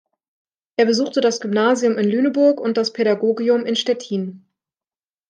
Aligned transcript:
Er 0.79 0.85
besuchte 0.87 1.21
das 1.21 1.39
Gymnasium 1.41 1.99
in 1.99 2.09
Lüneburg 2.09 2.59
und 2.59 2.75
das 2.75 2.91
Pädagogium 2.91 3.67
in 3.67 3.75
Stettin. 3.75 4.47